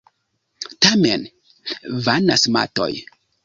[0.85, 1.27] Tamen
[2.09, 2.93] vanas matoj.